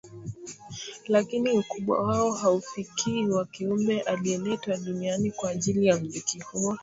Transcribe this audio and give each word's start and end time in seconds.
Lakini 1.07 1.49
ukubwa 1.51 2.01
wao 2.03 2.31
hauufikii 2.31 3.27
wa 3.27 3.45
kiumbe 3.45 4.01
alieletwa 4.01 4.77
duniani 4.77 5.31
kwa 5.31 5.49
ajili 5.49 5.85
ya 5.85 5.97
mziki 5.99 6.39
huo 6.39 6.77